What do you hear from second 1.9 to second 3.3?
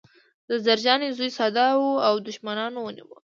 او دښمنانو ونیوه